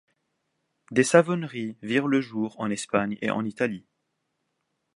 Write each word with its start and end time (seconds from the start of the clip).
Des 0.89 1.03
savonneries 1.03 1.77
virent 1.83 2.07
le 2.07 2.21
jour 2.21 2.59
en 2.59 2.71
Espagne 2.71 3.19
et 3.21 3.29
en 3.29 3.45
Italie. 3.45 3.85